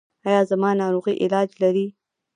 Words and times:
ایا 0.27 0.41
زما 0.49 0.69
ناروغي 0.79 1.13
علاج 1.23 1.49
لري؟ 1.61 1.87